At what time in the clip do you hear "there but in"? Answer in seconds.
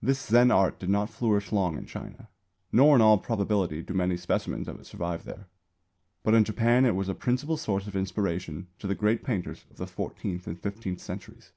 5.24-6.44